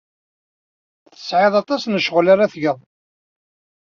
Tesɛid 1.11 1.53
aṭas 1.61 1.83
n 1.87 2.01
ccɣel 2.03 2.27
ara 2.33 2.51
tged. 2.53 2.77